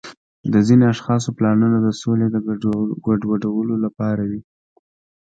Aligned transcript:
د 0.53 0.55
ځینو 0.67 0.83
اشخاصو 0.93 1.29
پلانونه 1.37 1.77
د 1.81 1.87
سولې 2.01 2.27
د 2.31 2.35
ګډوډولو 3.05 3.75
لپاره 3.85 4.23
وي. 4.29 4.41